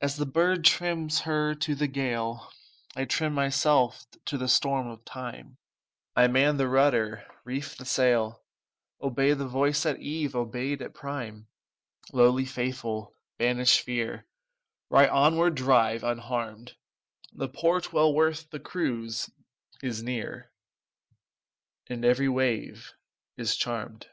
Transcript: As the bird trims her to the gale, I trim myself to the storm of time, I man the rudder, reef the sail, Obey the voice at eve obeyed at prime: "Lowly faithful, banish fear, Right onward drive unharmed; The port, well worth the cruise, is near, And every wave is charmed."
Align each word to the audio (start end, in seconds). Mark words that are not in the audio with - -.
As 0.00 0.16
the 0.16 0.24
bird 0.24 0.64
trims 0.64 1.20
her 1.28 1.54
to 1.56 1.74
the 1.74 1.86
gale, 1.86 2.50
I 2.96 3.04
trim 3.04 3.34
myself 3.34 4.06
to 4.24 4.38
the 4.38 4.48
storm 4.48 4.86
of 4.86 5.04
time, 5.04 5.58
I 6.16 6.28
man 6.28 6.56
the 6.56 6.66
rudder, 6.66 7.26
reef 7.44 7.76
the 7.76 7.84
sail, 7.84 8.42
Obey 9.02 9.34
the 9.34 9.46
voice 9.46 9.84
at 9.84 10.00
eve 10.00 10.34
obeyed 10.34 10.80
at 10.80 10.94
prime: 10.94 11.46
"Lowly 12.10 12.46
faithful, 12.46 13.14
banish 13.36 13.82
fear, 13.82 14.24
Right 14.88 15.10
onward 15.10 15.56
drive 15.56 16.02
unharmed; 16.02 16.74
The 17.34 17.50
port, 17.50 17.92
well 17.92 18.14
worth 18.14 18.48
the 18.48 18.60
cruise, 18.60 19.28
is 19.82 20.02
near, 20.02 20.50
And 21.86 22.02
every 22.02 22.30
wave 22.30 22.94
is 23.36 23.56
charmed." 23.56 24.06